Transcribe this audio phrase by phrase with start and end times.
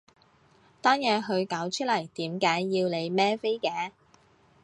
[0.81, 3.91] 單嘢佢搞出嚟，點解要你孭飛嘅？